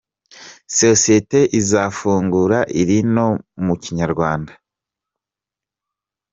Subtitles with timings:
[0.77, 3.27] Sosiyeti izafungura iri no
[3.65, 4.53] mu Kinyarwanda